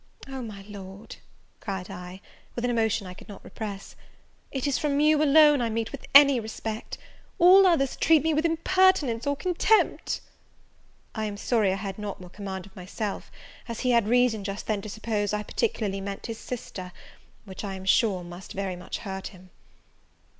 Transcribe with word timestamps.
"O, 0.27 0.41
my 0.41 0.63
Lord," 0.67 1.17
cried 1.59 1.91
I, 1.91 2.21
with 2.55 2.65
an 2.65 2.71
emotion 2.71 3.05
I 3.05 3.13
could 3.13 3.29
not 3.29 3.43
repress, 3.45 3.95
"it 4.51 4.65
is 4.65 4.79
from 4.79 4.99
you 4.99 5.21
alone 5.21 5.61
I 5.61 5.69
meet 5.69 5.91
with 5.91 6.07
any 6.15 6.39
respect; 6.39 6.97
all 7.37 7.67
others 7.67 7.95
treat 7.97 8.23
me 8.23 8.33
with 8.33 8.43
impertinence, 8.43 9.27
or 9.27 9.35
contempt!" 9.35 10.21
I 11.13 11.25
am 11.25 11.37
sorry 11.37 11.71
I 11.71 11.75
had 11.75 11.99
not 11.99 12.19
more 12.19 12.31
command 12.31 12.65
of 12.65 12.75
myself, 12.75 13.29
as 13.67 13.81
he 13.81 13.91
had 13.91 14.07
reason 14.07 14.43
just 14.43 14.65
then 14.65 14.81
to 14.81 14.89
suppose 14.89 15.33
I 15.33 15.43
particularly 15.43 16.01
meant 16.01 16.25
his 16.25 16.39
sister; 16.39 16.91
which, 17.45 17.63
I 17.63 17.75
am 17.75 17.85
sure, 17.85 18.23
must 18.23 18.53
very 18.53 18.75
much 18.75 18.97
hurt 18.97 19.27
him. 19.27 19.51